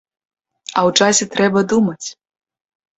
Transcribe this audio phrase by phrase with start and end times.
[0.77, 2.03] А ў джазе трэба думаць!